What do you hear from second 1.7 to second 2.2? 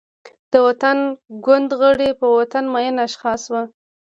غړي،